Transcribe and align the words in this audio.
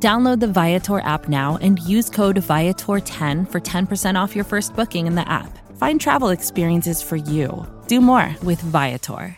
Download 0.00 0.38
the 0.38 0.46
Viator 0.46 1.00
app 1.00 1.28
now 1.28 1.58
and 1.60 1.80
use 1.80 2.08
code 2.08 2.36
Viator10 2.36 3.50
for 3.50 3.60
10% 3.60 4.14
off 4.14 4.36
your 4.36 4.44
first 4.44 4.76
booking 4.76 5.08
in 5.08 5.16
the 5.16 5.28
app. 5.28 5.58
Find 5.76 6.00
travel 6.00 6.28
experiences 6.28 7.02
for 7.02 7.16
you. 7.16 7.66
Do 7.88 8.00
more 8.00 8.36
with 8.44 8.60
Viator. 8.60 9.36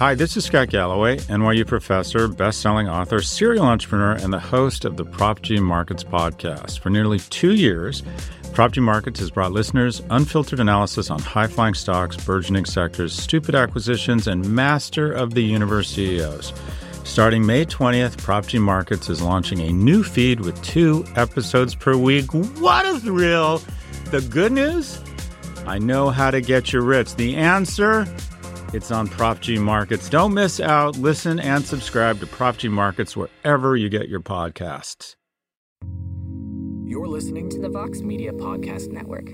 Hi, 0.00 0.14
this 0.14 0.36
is 0.36 0.44
Scott 0.44 0.68
Galloway, 0.68 1.18
NYU 1.18 1.66
professor, 1.66 2.26
best-selling 2.28 2.88
author, 2.88 3.22
serial 3.22 3.64
entrepreneur, 3.64 4.12
and 4.12 4.32
the 4.32 4.40
host 4.40 4.84
of 4.84 4.96
the 4.96 5.04
Prop 5.04 5.40
G 5.40 5.60
Markets 5.60 6.02
podcast. 6.02 6.80
For 6.80 6.90
nearly 6.90 7.20
two 7.20 7.54
years, 7.54 8.02
Prop 8.52 8.72
G 8.72 8.80
Markets 8.80 9.20
has 9.20 9.30
brought 9.30 9.52
listeners 9.52 10.02
unfiltered 10.10 10.60
analysis 10.60 11.10
on 11.10 11.20
high-flying 11.20 11.74
stocks, 11.74 12.16
burgeoning 12.16 12.64
sectors, 12.64 13.14
stupid 13.14 13.54
acquisitions, 13.54 14.26
and 14.26 14.46
master 14.52 15.10
of 15.10 15.32
the 15.32 15.42
universe 15.42 15.88
CEOs. 15.90 16.52
Starting 17.04 17.44
May 17.46 17.64
20th, 17.64 18.18
Prop 18.18 18.46
G 18.46 18.58
Markets 18.58 19.08
is 19.08 19.22
launching 19.22 19.60
a 19.60 19.72
new 19.72 20.02
feed 20.02 20.40
with 20.40 20.60
two 20.62 21.04
episodes 21.16 21.74
per 21.74 21.96
week. 21.96 22.32
What 22.32 22.86
a 22.86 22.98
thrill! 22.98 23.62
The 24.06 24.20
good 24.22 24.52
news? 24.52 25.00
I 25.66 25.78
know 25.78 26.10
how 26.10 26.30
to 26.30 26.40
get 26.40 26.72
you 26.72 26.80
rich. 26.80 27.14
The 27.14 27.36
answer? 27.36 28.06
It's 28.72 28.90
on 28.90 29.06
Prop 29.06 29.40
G 29.40 29.58
Markets. 29.58 30.08
Don't 30.08 30.34
miss 30.34 30.58
out. 30.60 30.96
Listen 30.96 31.38
and 31.38 31.64
subscribe 31.64 32.18
to 32.20 32.26
Prop 32.26 32.56
G 32.56 32.68
Markets 32.68 33.16
wherever 33.16 33.76
you 33.76 33.88
get 33.88 34.08
your 34.08 34.20
podcasts. 34.20 35.14
You're 36.84 37.06
listening 37.06 37.48
to 37.50 37.60
the 37.60 37.68
Vox 37.68 38.00
Media 38.00 38.32
Podcast 38.32 38.90
Network. 38.90 39.30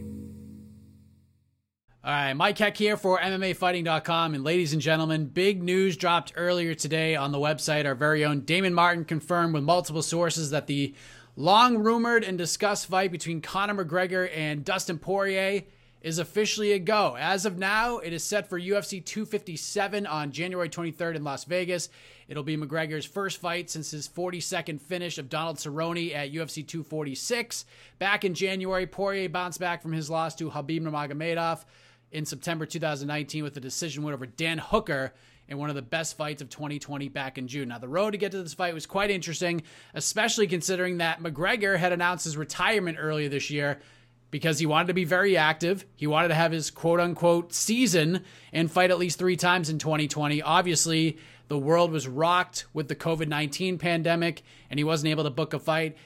All 2.03 2.11
right, 2.11 2.33
Mike 2.33 2.57
Heck 2.57 2.79
here 2.79 2.97
for 2.97 3.19
MMAfighting.com. 3.19 4.35
And 4.35 4.43
ladies 4.43 4.73
and 4.73 4.81
gentlemen, 4.81 5.27
big 5.27 5.63
news 5.63 5.99
dropped 5.99 6.33
earlier 6.35 6.75
today 6.75 7.15
on 7.15 7.31
the 7.31 7.37
website. 7.37 7.85
Our 7.85 7.95
very 7.95 8.25
own 8.25 8.41
Damon 8.41 8.73
Martin 8.73 9.05
confirmed 9.05 9.53
with 9.53 9.65
multiple 9.65 10.01
sources 10.01 10.49
that 10.49 10.67
the 10.67 10.95
long 11.37 11.77
rumored 11.77 12.25
and 12.25 12.39
discussed 12.39 12.87
fight 12.87 13.13
between 13.13 13.43
Conor 13.43 13.85
McGregor 13.85 14.35
and 14.35 14.65
Dustin 14.65 14.99
Poirier 14.99 15.65
is 16.01 16.19
officially 16.19 16.73
a 16.73 16.79
go. 16.79 17.19
As 17.21 17.45
of 17.45 17.59
now, 17.59 17.99
it 17.99 18.15
is 18.15 18.25
set 18.25 18.49
for 18.49 18.59
UFC 18.59 19.05
257 19.05 20.07
on 20.07 20.33
January 20.33 20.71
23rd 20.71 21.17
in 21.17 21.25
Las 21.25 21.45
Vegas. 21.45 21.91
It'll 22.29 22.43
be 22.43 22.57
McGregor's 22.57 23.05
first 23.05 23.43
fight 23.43 23.69
since 23.69 23.91
his 23.91 24.09
42nd 24.09 24.81
finish 24.81 25.19
of 25.19 25.29
Donald 25.29 25.59
Cerrone 25.59 26.15
at 26.15 26.33
UFC 26.33 26.67
246. 26.67 27.67
Back 27.99 28.25
in 28.25 28.33
January, 28.33 28.87
Poirier 28.87 29.29
bounced 29.29 29.61
back 29.61 29.83
from 29.83 29.93
his 29.93 30.09
loss 30.09 30.35
to 30.37 30.49
Khabib 30.49 30.81
Nurmagomedov 30.81 31.65
in 32.13 32.25
September 32.25 32.67
2019 32.67 33.45
with 33.45 33.57
a 33.57 33.61
decision 33.61 34.03
win 34.03 34.15
over 34.15 34.27
Dan 34.27 34.59
Hooker 34.59 35.13
in 35.49 35.59
one 35.59 35.69
of 35.69 35.77
the 35.77 35.83
best 35.83 36.17
fights 36.17 36.41
of 36.41 36.49
2020 36.49 37.09
back 37.09 37.37
in 37.37 37.49
June. 37.49 37.69
Now, 37.69 37.79
the 37.79 37.89
road 37.89 38.13
to 38.13 38.19
get 38.19 38.33
to 38.33 38.43
this 38.43 38.55
fight 38.55 38.73
was 38.73 38.87
quite 38.87 39.11
interesting, 39.11 39.63
especially 39.95 40.47
considering 40.47 40.99
that 40.99 41.21
McGregor 41.21 41.77
had 41.77 41.93
announced 41.93 42.25
his 42.25 42.37
retirement 42.37 42.99
earlier 43.01 43.29
this 43.29 43.51
year 43.51 43.81
because 44.31 44.61
he 44.61 44.67
wanted 44.67 44.87
to 44.87 44.95
be 44.95 45.05
very 45.05 45.37
active. 45.37 45.85
He 45.97 46.07
wanted 46.07 46.29
to 46.29 46.35
have 46.35 46.53
his 46.53 46.71
quote 46.71 47.01
unquote 47.01 47.53
season 47.53 48.25
and 48.53 48.71
fight 48.71 48.91
at 48.91 48.99
least 48.99 49.19
three 49.19 49.37
times 49.37 49.69
in 49.69 49.79
2020. 49.79 50.41
Obviously, 50.41 51.19
the 51.49 51.59
world 51.59 51.91
was 51.91 52.07
rocked 52.07 52.67
with 52.73 52.87
the 52.87 52.95
COVID 52.95 53.27
19 53.27 53.79
pandemic 53.79 54.43
and 54.71 54.79
he 54.79 54.85
wasn't 54.85 55.11
able 55.11 55.25
to 55.25 55.31
book 55.31 55.53
a 55.53 55.59
fight. 55.59 55.97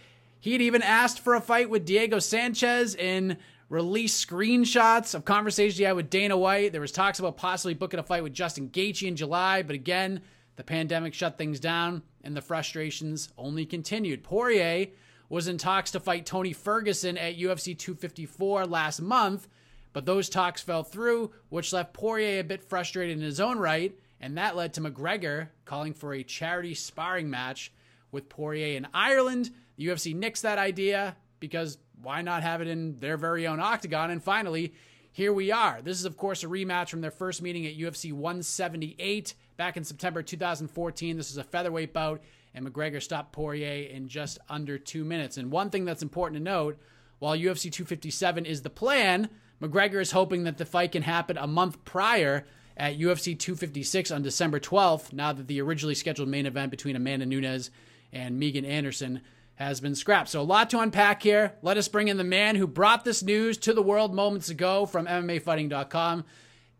He'd 0.40 0.62
even 0.62 0.82
asked 0.82 1.20
for 1.20 1.34
a 1.34 1.40
fight 1.40 1.70
with 1.70 1.86
Diego 1.86 2.18
Sanchez 2.18 2.94
in 2.94 3.38
released 3.68 4.26
screenshots 4.26 5.14
of 5.14 5.24
conversations 5.24 5.78
he 5.78 5.84
had 5.84 5.96
with 5.96 6.10
Dana 6.10 6.36
White. 6.36 6.72
There 6.72 6.80
was 6.80 6.92
talks 6.92 7.18
about 7.18 7.36
possibly 7.36 7.74
booking 7.74 8.00
a 8.00 8.02
fight 8.02 8.22
with 8.22 8.34
Justin 8.34 8.68
Gaethje 8.68 9.08
in 9.08 9.16
July, 9.16 9.62
but 9.62 9.74
again, 9.74 10.20
the 10.56 10.64
pandemic 10.64 11.14
shut 11.14 11.38
things 11.38 11.60
down 11.60 12.02
and 12.22 12.36
the 12.36 12.42
frustrations 12.42 13.30
only 13.36 13.66
continued. 13.66 14.22
Poirier 14.22 14.88
was 15.28 15.48
in 15.48 15.58
talks 15.58 15.90
to 15.92 16.00
fight 16.00 16.26
Tony 16.26 16.52
Ferguson 16.52 17.18
at 17.18 17.38
UFC 17.38 17.76
254 17.76 18.66
last 18.66 19.00
month, 19.00 19.48
but 19.92 20.06
those 20.06 20.28
talks 20.28 20.62
fell 20.62 20.82
through, 20.82 21.32
which 21.48 21.72
left 21.72 21.92
Poirier 21.92 22.40
a 22.40 22.44
bit 22.44 22.62
frustrated 22.62 23.16
in 23.16 23.22
his 23.22 23.40
own 23.40 23.58
right, 23.58 23.98
and 24.20 24.38
that 24.38 24.56
led 24.56 24.74
to 24.74 24.80
McGregor 24.80 25.48
calling 25.64 25.92
for 25.92 26.14
a 26.14 26.22
charity 26.22 26.74
sparring 26.74 27.30
match 27.30 27.72
with 28.12 28.28
Poirier 28.28 28.76
in 28.76 28.86
Ireland. 28.94 29.50
The 29.76 29.86
UFC 29.86 30.14
nixed 30.14 30.42
that 30.42 30.58
idea 30.58 31.16
because 31.40 31.78
why 32.04 32.22
not 32.22 32.42
have 32.42 32.60
it 32.60 32.68
in 32.68 32.98
their 33.00 33.16
very 33.16 33.46
own 33.46 33.60
octagon? 33.60 34.10
And 34.10 34.22
finally, 34.22 34.74
here 35.12 35.32
we 35.32 35.50
are. 35.50 35.80
This 35.82 35.98
is, 35.98 36.04
of 36.04 36.16
course, 36.16 36.42
a 36.42 36.46
rematch 36.46 36.88
from 36.88 37.00
their 37.00 37.10
first 37.10 37.40
meeting 37.40 37.66
at 37.66 37.78
UFC 37.78 38.12
178 38.12 39.34
back 39.56 39.76
in 39.76 39.84
September 39.84 40.22
2014. 40.22 41.16
This 41.16 41.30
is 41.30 41.36
a 41.36 41.44
featherweight 41.44 41.92
bout, 41.92 42.20
and 42.54 42.66
McGregor 42.66 43.02
stopped 43.02 43.32
Poirier 43.32 43.88
in 43.88 44.08
just 44.08 44.38
under 44.48 44.78
two 44.78 45.04
minutes. 45.04 45.36
And 45.36 45.50
one 45.50 45.70
thing 45.70 45.84
that's 45.84 46.02
important 46.02 46.38
to 46.38 46.44
note 46.44 46.78
while 47.20 47.36
UFC 47.36 47.70
257 47.70 48.44
is 48.44 48.62
the 48.62 48.70
plan, 48.70 49.30
McGregor 49.62 50.00
is 50.00 50.10
hoping 50.10 50.44
that 50.44 50.58
the 50.58 50.66
fight 50.66 50.92
can 50.92 51.02
happen 51.02 51.38
a 51.38 51.46
month 51.46 51.84
prior 51.84 52.44
at 52.76 52.98
UFC 52.98 53.38
256 53.38 54.10
on 54.10 54.22
December 54.22 54.58
12th, 54.58 55.12
now 55.12 55.32
that 55.32 55.46
the 55.46 55.60
originally 55.60 55.94
scheduled 55.94 56.28
main 56.28 56.44
event 56.44 56.70
between 56.70 56.96
Amanda 56.96 57.24
Nunes 57.24 57.70
and 58.12 58.38
Megan 58.38 58.64
Anderson 58.64 59.20
has 59.56 59.80
been 59.80 59.94
scrapped. 59.94 60.28
So, 60.28 60.40
a 60.40 60.42
lot 60.42 60.70
to 60.70 60.80
unpack 60.80 61.22
here. 61.22 61.54
Let 61.62 61.76
us 61.76 61.88
bring 61.88 62.08
in 62.08 62.16
the 62.16 62.24
man 62.24 62.56
who 62.56 62.66
brought 62.66 63.04
this 63.04 63.22
news 63.22 63.56
to 63.58 63.72
the 63.72 63.82
world 63.82 64.14
moments 64.14 64.48
ago 64.48 64.86
from 64.86 65.06
MMAfighting.com. 65.06 66.24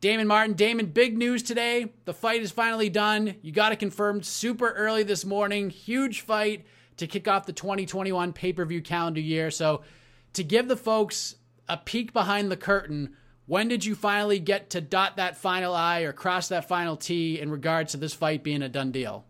Damon 0.00 0.26
Martin. 0.26 0.54
Damon, 0.54 0.86
big 0.86 1.16
news 1.16 1.42
today. 1.42 1.92
The 2.04 2.12
fight 2.12 2.42
is 2.42 2.50
finally 2.50 2.90
done. 2.90 3.36
You 3.42 3.52
got 3.52 3.72
it 3.72 3.78
confirmed 3.78 4.26
super 4.26 4.70
early 4.70 5.02
this 5.02 5.24
morning. 5.24 5.70
Huge 5.70 6.20
fight 6.20 6.66
to 6.98 7.06
kick 7.06 7.26
off 7.26 7.46
the 7.46 7.52
2021 7.52 8.32
pay 8.32 8.52
per 8.52 8.64
view 8.64 8.82
calendar 8.82 9.20
year. 9.20 9.50
So, 9.50 9.82
to 10.34 10.44
give 10.44 10.68
the 10.68 10.76
folks 10.76 11.36
a 11.68 11.76
peek 11.76 12.12
behind 12.12 12.50
the 12.50 12.56
curtain, 12.56 13.16
when 13.46 13.68
did 13.68 13.84
you 13.84 13.94
finally 13.94 14.40
get 14.40 14.70
to 14.70 14.80
dot 14.80 15.16
that 15.16 15.36
final 15.36 15.74
I 15.74 16.00
or 16.00 16.12
cross 16.12 16.48
that 16.48 16.68
final 16.68 16.96
T 16.96 17.40
in 17.40 17.50
regards 17.50 17.92
to 17.92 17.98
this 17.98 18.14
fight 18.14 18.42
being 18.42 18.62
a 18.62 18.68
done 18.68 18.90
deal? 18.90 19.24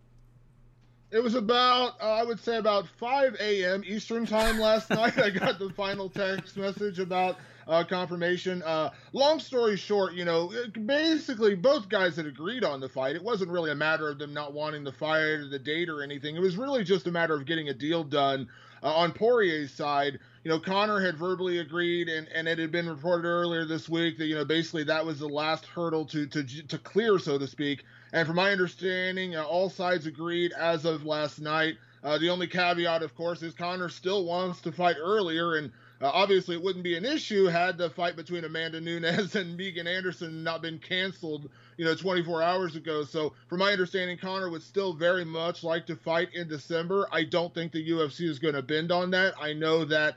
It 1.15 1.23
was 1.23 1.37
about, 1.37 1.95
uh, 2.03 2.11
I 2.11 2.25
would 2.25 2.41
say, 2.41 2.57
about 2.57 2.89
5 2.89 3.37
a.m. 3.39 3.85
Eastern 3.87 4.27
time 4.27 4.59
last 4.59 4.91
night. 4.91 5.17
I 5.17 5.31
got 5.31 5.61
the 5.61 5.71
final 5.71 6.09
text 6.09 6.57
message 6.57 6.99
about 6.99 7.37
uh, 7.69 7.85
confirmation. 7.85 8.65
Uh, 8.65 8.91
long 9.13 9.39
story 9.39 9.77
short, 9.77 10.15
you 10.15 10.25
know, 10.25 10.53
basically 10.87 11.55
both 11.55 11.89
guys 11.89 12.17
had 12.17 12.27
agreed 12.27 12.65
on 12.65 12.81
the 12.81 12.89
fight. 12.89 13.15
It 13.15 13.23
wasn't 13.23 13.53
really 13.53 13.71
a 13.71 13.77
matter 13.77 14.09
of 14.09 14.19
them 14.19 14.35
not 14.35 14.55
wanting 14.55 14.83
the 14.83 14.91
fight 14.91 15.21
or 15.21 15.47
the 15.47 15.59
date 15.61 15.89
or 15.89 16.03
anything. 16.03 16.35
It 16.35 16.43
was 16.43 16.57
really 16.57 16.83
just 16.83 17.07
a 17.07 17.13
matter 17.13 17.35
of 17.35 17.47
getting 17.47 17.69
a 17.69 17.75
deal 17.75 18.03
done. 18.03 18.49
Uh, 18.85 18.93
on 18.93 19.13
Poirier's 19.13 19.73
side, 19.73 20.19
you 20.45 20.51
know, 20.51 20.61
Conor 20.61 21.01
had 21.01 21.17
verbally 21.17 21.59
agreed, 21.59 22.11
and, 22.11 22.29
and 22.29 22.47
it 22.47 22.59
had 22.59 22.71
been 22.71 22.87
reported 22.87 23.27
earlier 23.27 23.65
this 23.65 23.89
week 23.89 24.19
that 24.19 24.27
you 24.27 24.35
know 24.35 24.45
basically 24.45 24.85
that 24.85 25.07
was 25.07 25.21
the 25.21 25.29
last 25.29 25.65
hurdle 25.65 26.05
to 26.05 26.27
to 26.27 26.45
to 26.45 26.79
clear, 26.79 27.19
so 27.19 27.39
to 27.39 27.47
speak. 27.47 27.85
And 28.13 28.27
from 28.27 28.37
my 28.37 28.53
understanding, 28.53 29.37
uh, 29.37 29.43
all 29.43 29.71
sides 29.71 30.07
agreed 30.07 30.53
as 30.53 30.85
of 30.85 31.07
last 31.07 31.41
night. 31.41 31.77
Uh, 32.05 32.19
the 32.19 32.29
only 32.29 32.47
caveat, 32.47 33.03
of 33.03 33.15
course, 33.17 33.43
is 33.43 33.55
Conor 33.55 33.89
still 33.89 34.27
wants 34.27 34.61
to 34.61 34.71
fight 34.73 34.97
earlier, 35.01 35.55
and 35.55 35.73
uh, 36.03 36.11
obviously 36.13 36.55
it 36.55 36.63
wouldn't 36.63 36.85
be 36.85 36.99
an 36.99 37.07
issue 37.07 37.47
had 37.47 37.79
the 37.79 37.89
fight 37.89 38.15
between 38.15 38.45
Amanda 38.45 38.79
Nunes 38.83 39.35
and 39.35 39.57
Megan 39.57 39.87
Anderson 39.87 40.45
not 40.45 40.61
been 40.61 40.79
canceled, 40.79 41.49
you 41.77 41.85
know, 41.85 41.95
24 41.95 42.43
hours 42.43 42.77
ago. 42.77 43.05
So, 43.05 43.33
from 43.49 43.59
my 43.59 43.73
understanding, 43.73 44.19
Conor 44.19 44.51
would 44.51 44.63
still 44.63 44.93
very 44.93 45.25
much 45.25 45.65
like 45.65 45.87
to 45.87 45.97
fight 45.97 46.29
in 46.35 46.49
December. 46.49 47.09
I 47.13 47.25
don't 47.25 47.53
think 47.55 47.73
the 47.73 47.91
UFC 47.91 48.29
is 48.29 48.39
going 48.39 48.55
to 48.55 48.63
bend 48.63 48.93
on 48.93 49.11
that. 49.13 49.35
I 49.41 49.53
know 49.53 49.85
that 49.85 50.17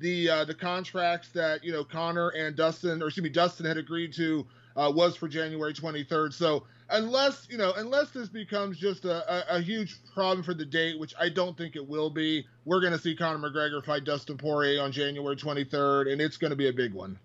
the 0.00 0.28
uh, 0.28 0.44
the 0.44 0.54
contracts 0.54 1.28
that 1.30 1.64
you 1.64 1.72
know 1.72 1.84
Conor 1.84 2.30
and 2.30 2.56
Dustin, 2.56 3.02
or 3.02 3.06
excuse 3.06 3.24
me, 3.24 3.30
Dustin 3.30 3.66
had 3.66 3.78
agreed 3.78 4.12
to 4.14 4.46
uh, 4.76 4.92
was 4.94 5.16
for 5.16 5.28
January 5.28 5.72
23rd. 5.72 6.32
So 6.32 6.64
unless 6.90 7.46
you 7.50 7.58
know, 7.58 7.72
unless 7.76 8.10
this 8.10 8.28
becomes 8.28 8.78
just 8.78 9.04
a, 9.04 9.54
a, 9.54 9.58
a, 9.58 9.60
huge 9.60 9.96
problem 10.14 10.42
for 10.42 10.54
the 10.54 10.64
date, 10.64 10.98
which 10.98 11.14
I 11.18 11.28
don't 11.28 11.56
think 11.56 11.76
it 11.76 11.86
will 11.86 12.10
be, 12.10 12.46
we're 12.64 12.80
going 12.80 12.92
to 12.92 12.98
see 12.98 13.14
Conor 13.14 13.50
McGregor 13.50 13.84
fight 13.84 14.04
Dustin 14.04 14.36
Poirier 14.36 14.82
on 14.82 14.92
January 14.92 15.36
23rd, 15.36 16.12
and 16.12 16.20
it's 16.20 16.36
going 16.36 16.50
to 16.50 16.56
be 16.56 16.68
a 16.68 16.72
big 16.72 16.92
one. 16.92 17.18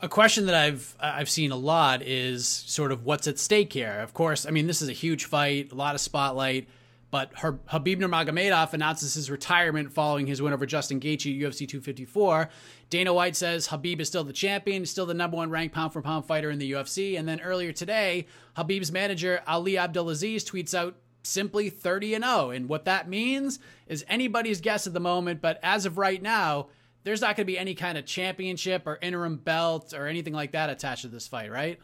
A 0.00 0.08
question 0.08 0.46
that 0.46 0.54
I've 0.54 0.94
I've 1.00 1.30
seen 1.30 1.50
a 1.50 1.56
lot 1.56 2.02
is 2.02 2.46
sort 2.46 2.92
of 2.92 3.04
what's 3.04 3.26
at 3.26 3.38
stake 3.38 3.72
here. 3.72 4.00
Of 4.00 4.12
course, 4.12 4.44
I 4.44 4.50
mean 4.50 4.66
this 4.66 4.82
is 4.82 4.88
a 4.88 4.92
huge 4.92 5.24
fight, 5.24 5.72
a 5.72 5.74
lot 5.74 5.94
of 5.94 6.00
spotlight, 6.00 6.68
But 7.14 7.30
her, 7.36 7.52
Khabib 7.52 8.00
Nurmagomedov 8.00 8.72
announces 8.72 9.14
his 9.14 9.30
retirement 9.30 9.92
following 9.92 10.26
his 10.26 10.42
win 10.42 10.52
over 10.52 10.66
Justin 10.66 10.98
Gaethje 10.98 11.32
at 11.32 11.52
UFC 11.52 11.58
254. 11.58 12.48
Dana 12.90 13.14
White 13.14 13.36
says 13.36 13.68
Khabib 13.68 14.00
is 14.00 14.08
still 14.08 14.24
the 14.24 14.32
champion, 14.32 14.84
still 14.84 15.06
the 15.06 15.14
number 15.14 15.36
one 15.36 15.48
ranked 15.48 15.76
pound 15.76 15.92
for 15.92 16.02
pound 16.02 16.26
fighter 16.26 16.50
in 16.50 16.58
the 16.58 16.72
UFC. 16.72 17.16
And 17.16 17.28
then 17.28 17.40
earlier 17.40 17.70
today, 17.70 18.26
Khabib's 18.56 18.90
manager 18.90 19.42
Ali 19.46 19.78
Abdelaziz 19.78 20.44
tweets 20.44 20.74
out 20.74 20.96
simply 21.22 21.70
30 21.70 22.14
and 22.14 22.24
0. 22.24 22.50
And 22.50 22.68
what 22.68 22.84
that 22.86 23.08
means 23.08 23.60
is 23.86 24.04
anybody's 24.08 24.60
guess 24.60 24.88
at 24.88 24.92
the 24.92 24.98
moment, 24.98 25.40
but 25.40 25.60
as 25.62 25.86
of 25.86 25.98
right 25.98 26.20
now, 26.20 26.66
there's 27.04 27.20
not 27.20 27.36
going 27.36 27.46
to 27.46 27.52
be 27.52 27.58
any 27.58 27.74
kind 27.74 27.96
of 27.96 28.06
championship 28.06 28.86
or 28.86 28.98
interim 29.00 29.36
belt 29.36 29.92
or 29.94 30.06
anything 30.06 30.32
like 30.32 30.52
that 30.52 30.70
attached 30.70 31.02
to 31.02 31.08
this 31.08 31.28
fight, 31.28 31.50
right? 31.50 31.78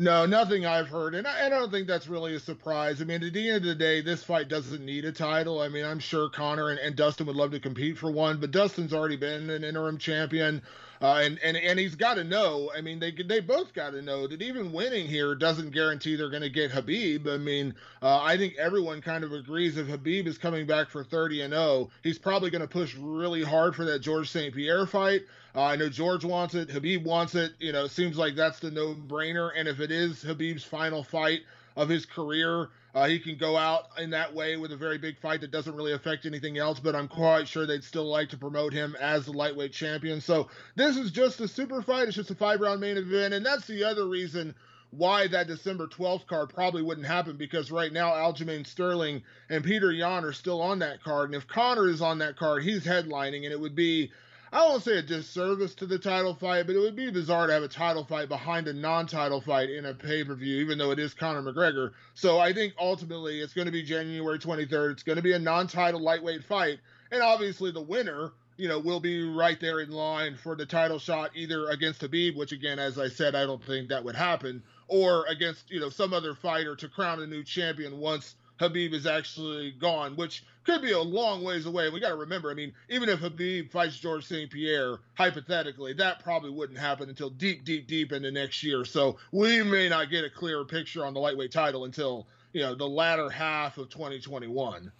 No, 0.00 0.26
nothing 0.26 0.64
I've 0.64 0.88
heard, 0.88 1.16
and 1.16 1.26
I, 1.26 1.46
I, 1.46 1.48
don't 1.48 1.72
think 1.72 1.88
that's 1.88 2.06
really 2.06 2.36
a 2.36 2.40
surprise. 2.40 3.02
I 3.02 3.04
mean, 3.04 3.22
at 3.24 3.32
the 3.32 3.48
end 3.48 3.64
of 3.64 3.64
the 3.64 3.74
day, 3.74 4.00
this 4.00 4.22
fight 4.22 4.48
doesn't 4.48 4.84
need 4.84 5.04
a 5.04 5.10
title. 5.10 5.60
I 5.60 5.68
mean, 5.68 5.84
I'm 5.84 5.98
sure 5.98 6.30
Conor 6.30 6.70
and, 6.70 6.78
and 6.78 6.94
Dustin 6.94 7.26
would 7.26 7.34
love 7.34 7.50
to 7.50 7.58
compete 7.58 7.98
for 7.98 8.08
one, 8.08 8.38
but 8.38 8.52
Dustin's 8.52 8.92
already 8.92 9.16
been 9.16 9.50
an 9.50 9.64
interim 9.64 9.98
champion, 9.98 10.62
uh, 11.00 11.20
and 11.22 11.38
and 11.44 11.56
and 11.56 11.78
he's 11.78 11.94
got 11.94 12.14
to 12.14 12.24
know. 12.24 12.70
I 12.76 12.80
mean, 12.80 12.98
they 12.98 13.12
they 13.12 13.40
both 13.40 13.72
got 13.72 13.90
to 13.90 14.02
know 14.02 14.26
that 14.26 14.42
even 14.42 14.72
winning 14.72 15.06
here 15.06 15.34
doesn't 15.34 15.70
guarantee 15.70 16.16
they're 16.16 16.30
going 16.30 16.42
to 16.42 16.50
get 16.50 16.72
Khabib. 16.72 17.32
I 17.32 17.36
mean, 17.36 17.74
uh, 18.02 18.20
I 18.20 18.36
think 18.36 18.56
everyone 18.58 19.00
kind 19.00 19.24
of 19.24 19.32
agrees 19.32 19.76
if 19.76 19.86
Khabib 19.86 20.26
is 20.26 20.38
coming 20.38 20.66
back 20.66 20.88
for 20.88 21.04
30 21.04 21.42
and 21.42 21.52
0, 21.52 21.90
he's 22.02 22.18
probably 22.18 22.50
going 22.50 22.62
to 22.62 22.68
push 22.68 22.94
really 22.96 23.42
hard 23.42 23.76
for 23.76 23.84
that 23.84 24.00
George 24.00 24.30
St. 24.30 24.54
Pierre 24.54 24.86
fight. 24.86 25.22
Uh, 25.54 25.62
I 25.62 25.76
know 25.76 25.88
George 25.88 26.24
wants 26.24 26.54
it. 26.54 26.68
Khabib 26.68 27.04
wants 27.04 27.34
it. 27.34 27.52
You 27.58 27.72
know, 27.72 27.86
seems 27.86 28.18
like 28.18 28.34
that's 28.34 28.58
the 28.58 28.70
no 28.70 28.94
brainer. 28.94 29.50
And 29.56 29.68
if 29.68 29.80
it 29.80 29.90
is 29.90 30.24
Khabib's 30.24 30.64
final 30.64 31.02
fight 31.02 31.40
of 31.78 31.88
his 31.88 32.04
career, 32.04 32.68
uh, 32.94 33.06
he 33.06 33.20
can 33.20 33.36
go 33.36 33.56
out 33.56 33.84
in 33.98 34.10
that 34.10 34.34
way 34.34 34.56
with 34.56 34.72
a 34.72 34.76
very 34.76 34.98
big 34.98 35.16
fight 35.20 35.40
that 35.40 35.52
doesn't 35.52 35.76
really 35.76 35.92
affect 35.92 36.26
anything 36.26 36.58
else. 36.58 36.80
But 36.80 36.96
I'm 36.96 37.06
quite 37.06 37.46
sure 37.46 37.64
they'd 37.66 37.84
still 37.84 38.10
like 38.10 38.30
to 38.30 38.36
promote 38.36 38.72
him 38.72 38.96
as 39.00 39.26
the 39.26 39.32
lightweight 39.32 39.72
champion. 39.72 40.20
So 40.20 40.48
this 40.74 40.96
is 40.96 41.12
just 41.12 41.40
a 41.40 41.46
super 41.46 41.80
fight. 41.80 42.08
It's 42.08 42.16
just 42.16 42.32
a 42.32 42.34
five 42.34 42.60
round 42.60 42.80
main 42.80 42.96
event. 42.96 43.32
And 43.32 43.46
that's 43.46 43.68
the 43.68 43.84
other 43.84 44.08
reason 44.08 44.56
why 44.90 45.28
that 45.28 45.46
December 45.46 45.86
12th 45.86 46.26
card 46.26 46.48
probably 46.48 46.82
wouldn't 46.82 47.06
happen 47.06 47.36
because 47.36 47.70
right 47.70 47.92
now 47.92 48.10
Aljamain 48.10 48.66
Sterling 48.66 49.22
and 49.48 49.64
Petr 49.64 49.96
Yan 49.96 50.24
are 50.24 50.32
still 50.32 50.60
on 50.60 50.80
that 50.80 51.04
card. 51.04 51.26
And 51.26 51.36
if 51.36 51.46
Conor 51.46 51.88
is 51.88 52.02
on 52.02 52.18
that 52.18 52.36
card, 52.36 52.64
he's 52.64 52.84
headlining, 52.84 53.44
and 53.44 53.52
it 53.52 53.60
would 53.60 53.76
be 53.76 54.10
I 54.50 54.66
won't 54.66 54.82
say 54.82 54.96
a 54.96 55.02
disservice 55.02 55.74
to 55.74 55.86
the 55.86 55.98
title 55.98 56.34
fight, 56.34 56.66
but 56.66 56.74
it 56.74 56.78
would 56.78 56.96
be 56.96 57.10
bizarre 57.10 57.46
to 57.46 57.52
have 57.52 57.62
a 57.62 57.68
title 57.68 58.04
fight 58.04 58.28
behind 58.30 58.66
a 58.66 58.72
non-title 58.72 59.42
fight 59.42 59.68
in 59.68 59.84
a 59.84 59.92
pay-per-view, 59.92 60.60
even 60.60 60.78
though 60.78 60.90
it 60.90 60.98
is 60.98 61.12
Conor 61.12 61.42
McGregor. 61.42 61.92
So 62.14 62.38
I 62.38 62.54
think 62.54 62.72
ultimately 62.78 63.40
it's 63.40 63.52
going 63.52 63.66
to 63.66 63.72
be 63.72 63.82
January 63.82 64.38
23rd. 64.38 64.92
It's 64.92 65.02
going 65.02 65.16
to 65.16 65.22
be 65.22 65.34
a 65.34 65.38
non-title 65.38 66.00
lightweight 66.00 66.44
fight, 66.44 66.78
and 67.10 67.22
obviously 67.22 67.72
the 67.72 67.82
winner, 67.82 68.32
you 68.56 68.68
know, 68.68 68.78
will 68.78 69.00
be 69.00 69.22
right 69.22 69.60
there 69.60 69.80
in 69.80 69.90
line 69.90 70.36
for 70.36 70.56
the 70.56 70.64
title 70.64 70.98
shot, 70.98 71.30
either 71.34 71.68
against 71.68 72.00
Khabib, 72.00 72.34
which 72.34 72.52
again, 72.52 72.78
as 72.78 72.98
I 72.98 73.08
said, 73.08 73.34
I 73.34 73.44
don't 73.44 73.62
think 73.62 73.90
that 73.90 74.02
would 74.02 74.16
happen, 74.16 74.62
or 74.88 75.26
against 75.26 75.70
you 75.70 75.78
know 75.78 75.90
some 75.90 76.14
other 76.14 76.34
fighter 76.34 76.74
to 76.76 76.88
crown 76.88 77.22
a 77.22 77.26
new 77.26 77.44
champion 77.44 77.98
once 77.98 78.34
Khabib 78.60 78.92
is 78.92 79.06
actually 79.06 79.72
gone, 79.72 80.16
which 80.16 80.44
could 80.64 80.82
be 80.82 80.92
a 80.92 81.00
long 81.00 81.42
ways 81.42 81.66
away. 81.66 81.88
We 81.90 82.00
got 82.00 82.10
to 82.10 82.16
remember, 82.16 82.50
I 82.50 82.54
mean, 82.54 82.72
even 82.88 83.08
if 83.08 83.20
Khabib 83.20 83.70
fights 83.70 83.98
George 83.98 84.26
St. 84.26 84.50
Pierre, 84.50 84.98
hypothetically, 85.14 85.92
that 85.94 86.22
probably 86.22 86.50
wouldn't 86.50 86.78
happen 86.78 87.08
until 87.08 87.30
deep, 87.30 87.64
deep, 87.64 87.86
deep 87.86 88.12
into 88.12 88.30
next 88.30 88.62
year. 88.62 88.84
So 88.84 89.16
we 89.32 89.62
may 89.62 89.88
not 89.88 90.10
get 90.10 90.24
a 90.24 90.30
clearer 90.30 90.64
picture 90.64 91.06
on 91.06 91.14
the 91.14 91.20
lightweight 91.20 91.52
title 91.52 91.84
until, 91.84 92.26
you 92.52 92.60
know, 92.60 92.74
the 92.74 92.88
latter 92.88 93.30
half 93.30 93.78
of 93.78 93.88
2021. 93.88 94.92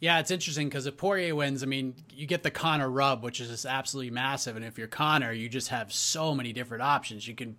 Yeah, 0.00 0.18
it's 0.18 0.30
interesting 0.30 0.68
because 0.68 0.84
if 0.84 0.98
Poirier 0.98 1.34
wins, 1.34 1.62
I 1.62 1.66
mean, 1.66 1.94
you 2.10 2.26
get 2.26 2.42
the 2.42 2.50
Conor 2.50 2.90
rub, 2.90 3.22
which 3.22 3.40
is 3.40 3.48
just 3.48 3.64
absolutely 3.64 4.10
massive. 4.10 4.56
And 4.56 4.64
if 4.64 4.76
you're 4.76 4.88
Conor, 4.88 5.32
you 5.32 5.48
just 5.48 5.68
have 5.68 5.92
so 5.92 6.34
many 6.34 6.52
different 6.52 6.82
options. 6.82 7.26
You 7.26 7.34
can 7.34 7.56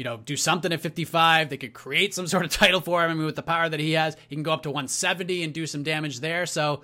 you 0.00 0.04
know, 0.04 0.16
do 0.16 0.34
something 0.34 0.72
at 0.72 0.80
55. 0.80 1.50
They 1.50 1.58
could 1.58 1.74
create 1.74 2.14
some 2.14 2.26
sort 2.26 2.46
of 2.46 2.50
title 2.50 2.80
for 2.80 3.04
him. 3.04 3.10
I 3.10 3.14
mean, 3.14 3.26
with 3.26 3.36
the 3.36 3.42
power 3.42 3.68
that 3.68 3.78
he 3.78 3.92
has, 3.92 4.16
he 4.28 4.34
can 4.34 4.42
go 4.42 4.50
up 4.50 4.62
to 4.62 4.70
170 4.70 5.42
and 5.42 5.52
do 5.52 5.66
some 5.66 5.82
damage 5.82 6.20
there. 6.20 6.46
So 6.46 6.80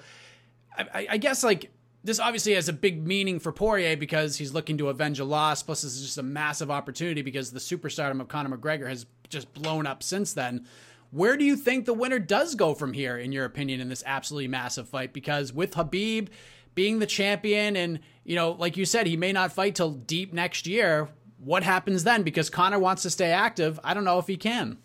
I, 0.76 1.06
I 1.12 1.16
guess 1.16 1.42
like 1.42 1.70
this 2.04 2.20
obviously 2.20 2.52
has 2.52 2.68
a 2.68 2.74
big 2.74 3.06
meaning 3.06 3.38
for 3.40 3.52
Poirier 3.52 3.96
because 3.96 4.36
he's 4.36 4.52
looking 4.52 4.76
to 4.76 4.90
avenge 4.90 5.18
a 5.18 5.24
loss. 5.24 5.62
Plus, 5.62 5.80
this 5.80 5.96
is 5.96 6.02
just 6.02 6.18
a 6.18 6.22
massive 6.22 6.70
opportunity 6.70 7.22
because 7.22 7.52
the 7.52 7.58
superstardom 7.58 8.20
of 8.20 8.28
Conor 8.28 8.54
McGregor 8.54 8.86
has 8.86 9.06
just 9.30 9.50
blown 9.54 9.86
up 9.86 10.02
since 10.02 10.34
then. 10.34 10.66
Where 11.10 11.38
do 11.38 11.44
you 11.46 11.56
think 11.56 11.86
the 11.86 11.94
winner 11.94 12.18
does 12.18 12.54
go 12.54 12.74
from 12.74 12.92
here, 12.92 13.16
in 13.16 13.32
your 13.32 13.46
opinion, 13.46 13.80
in 13.80 13.88
this 13.88 14.04
absolutely 14.04 14.48
massive 14.48 14.90
fight? 14.90 15.14
Because 15.14 15.54
with 15.54 15.72
Khabib 15.72 16.28
being 16.74 16.98
the 16.98 17.06
champion, 17.06 17.76
and 17.76 18.00
you 18.24 18.36
know, 18.36 18.50
like 18.50 18.76
you 18.76 18.84
said, 18.84 19.06
he 19.06 19.16
may 19.16 19.32
not 19.32 19.52
fight 19.52 19.74
till 19.74 19.92
deep 19.92 20.34
next 20.34 20.66
year 20.66 21.08
what 21.38 21.62
happens 21.62 22.04
then? 22.04 22.22
Because 22.22 22.50
Conor 22.50 22.78
wants 22.78 23.02
to 23.02 23.10
stay 23.10 23.30
active. 23.30 23.78
I 23.84 23.94
don't 23.94 24.04
know 24.04 24.18
if 24.18 24.26
he 24.26 24.36
can. 24.36 24.78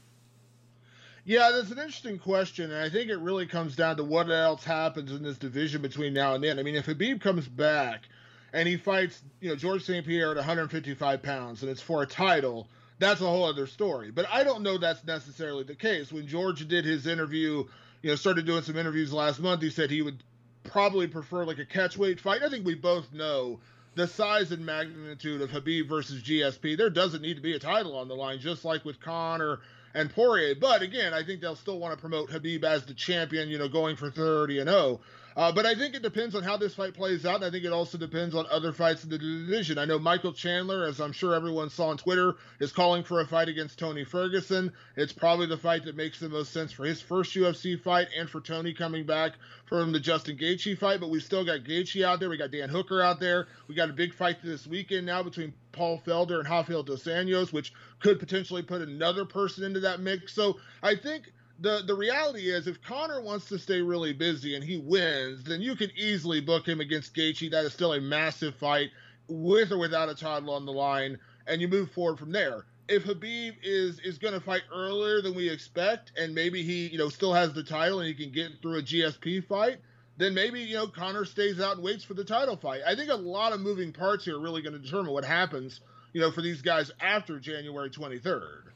Yeah, 1.24 1.52
that's 1.54 1.70
an 1.70 1.78
interesting 1.78 2.18
question, 2.18 2.72
and 2.72 2.82
I 2.82 2.90
think 2.90 3.10
it 3.12 3.20
really 3.20 3.46
comes 3.46 3.76
down 3.76 3.98
to 3.98 4.04
what 4.04 4.32
else 4.32 4.64
happens 4.64 5.12
in 5.12 5.22
this 5.22 5.38
division 5.38 5.82
between 5.82 6.14
now 6.14 6.34
and 6.34 6.44
then. 6.44 6.58
I 6.58 6.64
mean, 6.64 6.76
if 6.76 6.88
Khabib 6.88 7.22
comes 7.22 7.48
back 7.48 8.06
and 8.54 8.68
he 8.68 8.76
fights, 8.76 9.22
you 9.40 9.50
know, 9.50 9.56
George 9.56 9.84
St. 9.84 10.06
Pierre 10.06 10.32
at 10.32 10.38
155 10.38 11.22
pounds, 11.22 11.62
and 11.62 11.70
it's 11.70 11.82
for 11.82 12.02
a 12.02 12.08
title, 12.08 12.68
that's 12.98 13.22
a 13.22 13.26
whole 13.26 13.46
other 13.46 13.68
story. 13.68 14.10
But 14.10 14.28
I 14.32 14.44
don't 14.44 14.64
know 14.64 14.80
that's 14.80 15.04
necessarily 15.06 15.64
the 15.64 15.76
case. 15.76 16.12
When 16.12 16.28
George 16.28 16.68
did 16.68 16.86
his 16.86 17.06
interview, 17.06 17.66
you 18.02 18.10
know, 18.10 18.16
started 18.16 18.48
doing 18.48 18.64
some 18.64 18.78
interviews 18.78 19.14
last 19.14 19.40
month, 19.40 19.62
he 19.62 19.70
said 19.70 19.92
he 19.92 20.02
would 20.02 20.24
probably 20.64 21.08
prefer 21.08 21.46
like 21.46 21.60
a 21.60 21.66
catchweight 21.66 22.20
fight. 22.20 22.42
I 22.44 22.50
think 22.50 22.66
we 22.66 22.76
both 22.76 23.14
know 23.14 23.60
the 23.96 24.08
size 24.08 24.52
and 24.52 24.66
magnitude 24.66 25.42
of 25.42 25.50
Khabib 25.50 25.88
versus 25.88 26.22
GSP, 26.24 26.78
there 26.78 26.90
doesn't 26.90 27.22
need 27.22 27.36
to 27.36 27.42
be 27.42 27.56
a 27.56 27.60
title 27.60 27.96
on 27.96 28.08
the 28.08 28.16
line, 28.16 28.40
just 28.40 28.64
like 28.64 28.86
with 28.86 29.00
Conor 29.00 29.60
and 29.94 30.10
Poirier. 30.10 30.56
But 30.56 30.82
again, 30.82 31.14
I 31.14 31.24
think 31.24 31.42
they'll 31.42 31.56
still 31.56 31.80
want 31.80 31.94
to 31.94 32.00
promote 32.00 32.30
Khabib 32.30 32.64
as 32.64 32.86
the 32.86 32.94
champion, 32.94 33.50
you 33.50 33.58
know, 33.58 33.68
going 33.68 33.96
for 33.96 34.10
30 34.10 34.60
and 34.60 34.70
0. 34.70 35.02
Uh, 35.36 35.52
but 35.52 35.66
I 35.66 35.76
think 35.76 35.96
it 35.96 36.02
depends 36.02 36.36
on 36.36 36.44
how 36.44 36.58
this 36.58 36.76
fight 36.76 36.94
plays 36.94 37.26
out. 37.26 37.36
And 37.36 37.46
I 37.46 37.50
think 37.50 37.64
it 37.64 37.72
also 37.72 37.98
depends 37.98 38.36
on 38.36 38.46
other 38.52 38.74
fights 38.74 39.04
in 39.04 39.10
the 39.10 39.18
division. 39.18 39.78
I 39.78 39.86
know 39.86 40.00
Michael 40.00 40.34
Chandler, 40.34 40.86
as 40.86 41.00
I'm 41.00 41.14
sure 41.14 41.34
everyone 41.34 41.70
saw 41.70 41.88
on 41.88 41.98
Twitter, 41.98 42.36
is 42.60 42.72
calling 42.72 43.04
for 43.04 43.22
a 43.22 43.26
fight 43.26 43.48
against 43.48 43.80
Tony 43.80 44.04
Ferguson. 44.04 44.74
It's 44.96 45.14
probably 45.14 45.48
the 45.48 45.58
fight 45.58 45.86
that 45.86 45.96
makes 45.96 46.20
the 46.20 46.30
most 46.30 46.52
sense 46.52 46.72
for 46.72 46.84
his 46.84 47.02
first 47.02 47.34
UFC 47.36 47.80
fight 47.80 48.08
and 48.18 48.30
for 48.30 48.42
Tony 48.42 48.74
coming 48.74 49.06
back 49.06 49.34
from 49.66 49.92
the 49.92 50.00
Justin 50.00 50.38
Gaethje 50.38 50.78
fight. 50.78 51.00
But 51.00 51.10
we 51.10 51.20
still 51.20 51.46
got 51.46 51.62
Gaethje 51.62 52.04
out 52.04 52.20
there. 52.20 52.30
We 52.30 52.38
got 52.38 52.52
Dan 52.52 52.70
Hooker 52.70 53.02
out 53.02 53.20
there. 53.20 53.48
We 53.68 53.76
got 53.76 53.90
a 53.90 53.94
big 53.94 54.14
fight 54.14 54.38
this 54.44 54.68
weekend 54.68 55.06
now 55.06 55.24
between 55.24 55.54
Paul 55.72 56.02
Felder 56.06 56.40
and 56.40 56.50
Rafael 56.50 56.84
Dos 56.84 57.06
Anjos, 57.06 57.54
which 57.54 57.72
could 58.02 58.20
potentially 58.20 58.64
put 58.64 58.82
another 58.82 59.26
person 59.26 59.64
into 59.64 59.80
that 59.82 60.02
mix. 60.02 60.34
So 60.34 60.60
I 60.84 60.96
think 60.96 61.32
the 61.62 61.84
the 61.86 61.96
reality 61.96 62.50
is 62.50 62.68
if 62.68 62.82
Conor 62.82 63.22
wants 63.22 63.48
to 63.50 63.60
stay 63.60 63.82
really 63.82 64.14
busy 64.14 64.56
and 64.56 64.64
he 64.64 64.78
wins, 64.78 65.44
then 65.44 65.62
you 65.62 65.76
can 65.76 65.92
easily 65.96 66.42
book 66.42 66.68
him 66.68 66.82
against 66.82 67.16
Gaethje. 67.16 67.52
That 67.52 67.66
is 67.66 67.74
still 67.74 67.94
a 67.94 68.02
massive 68.02 68.56
fight 68.56 68.90
with 69.28 69.72
or 69.72 69.78
without 69.78 70.10
a 70.10 70.16
title 70.16 70.54
on 70.54 70.66
the 70.66 70.72
line, 70.72 71.20
and 71.48 71.62
you 71.62 71.68
move 71.68 71.92
forward 71.92 72.18
from 72.18 72.32
there. 72.32 72.66
If 72.90 73.06
Khabib 73.06 73.58
is 73.64 74.00
is 74.00 74.18
going 74.18 74.34
to 74.34 74.40
fight 74.40 74.64
earlier 74.74 75.22
than 75.22 75.36
we 75.36 75.50
expect, 75.50 76.12
and 76.18 76.34
maybe 76.34 76.64
he 76.64 76.88
you 76.88 76.98
know 76.98 77.10
still 77.10 77.34
has 77.34 77.54
the 77.54 77.64
title 77.64 78.00
and 78.00 78.08
he 78.08 78.16
can 78.16 78.34
get 78.34 78.62
through 78.62 78.80
a 78.80 78.82
GSP 78.82 79.46
fight, 79.46 79.78
then 80.18 80.34
maybe 80.34 80.62
you 80.62 80.76
know 80.76 80.88
Conor 80.88 81.26
stays 81.26 81.60
out 81.62 81.76
and 81.76 81.84
waits 81.84 82.04
for 82.04 82.16
the 82.16 82.26
title 82.26 82.58
fight. 82.58 82.82
I 82.88 82.96
think 82.96 83.12
a 83.12 83.16
lot 83.16 83.54
of 83.54 83.62
moving 83.62 83.94
parts 83.94 84.26
here 84.26 84.38
are 84.38 84.42
really 84.42 84.64
going 84.64 84.74
to 84.74 84.80
determine 84.80 85.14
what 85.14 85.26
happens, 85.26 85.80
you 86.14 86.22
know, 86.22 86.32
for 86.32 86.42
these 86.42 86.64
guys 86.64 86.92
after 87.00 87.40
January 87.40 87.92
23rd. 87.92 88.72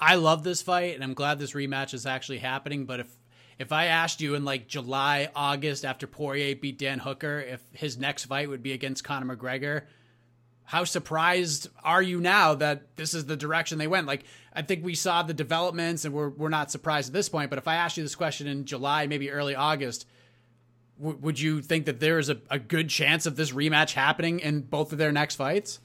I 0.00 0.16
love 0.16 0.44
this 0.44 0.62
fight, 0.62 0.94
and 0.94 1.02
I'm 1.02 1.14
glad 1.14 1.38
this 1.38 1.52
rematch 1.52 1.94
is 1.94 2.06
actually 2.06 2.38
happening. 2.38 2.84
But 2.84 3.00
if 3.00 3.16
if 3.58 3.72
I 3.72 3.86
asked 3.86 4.20
you 4.20 4.34
in 4.34 4.44
like 4.44 4.68
July, 4.68 5.30
August, 5.34 5.84
after 5.84 6.06
Poirier 6.06 6.54
beat 6.56 6.78
Dan 6.78 6.98
Hooker, 6.98 7.40
if 7.40 7.62
his 7.72 7.96
next 7.96 8.26
fight 8.26 8.48
would 8.48 8.62
be 8.62 8.72
against 8.72 9.04
Conor 9.04 9.34
McGregor, 9.34 9.82
how 10.64 10.84
surprised 10.84 11.68
are 11.82 12.02
you 12.02 12.20
now 12.20 12.54
that 12.54 12.96
this 12.96 13.14
is 13.14 13.26
the 13.26 13.36
direction 13.36 13.78
they 13.78 13.86
went? 13.86 14.06
Like, 14.06 14.24
I 14.52 14.62
think 14.62 14.84
we 14.84 14.94
saw 14.94 15.22
the 15.22 15.32
developments, 15.32 16.04
and 16.04 16.12
we're 16.12 16.28
we're 16.28 16.48
not 16.48 16.70
surprised 16.70 17.08
at 17.08 17.14
this 17.14 17.28
point. 17.28 17.50
But 17.50 17.58
if 17.58 17.68
I 17.68 17.76
asked 17.76 17.96
you 17.96 18.02
this 18.02 18.14
question 18.14 18.46
in 18.46 18.66
July, 18.66 19.06
maybe 19.06 19.30
early 19.30 19.54
August, 19.54 20.06
w- 20.98 21.18
would 21.18 21.40
you 21.40 21.62
think 21.62 21.86
that 21.86 22.00
there 22.00 22.18
is 22.18 22.28
a, 22.28 22.38
a 22.50 22.58
good 22.58 22.90
chance 22.90 23.24
of 23.24 23.36
this 23.36 23.52
rematch 23.52 23.92
happening 23.92 24.40
in 24.40 24.62
both 24.62 24.92
of 24.92 24.98
their 24.98 25.12
next 25.12 25.36
fights? 25.36 25.78